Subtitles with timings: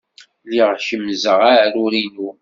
[0.47, 2.29] Lliɣ kemmzeɣ aɛrur-inu.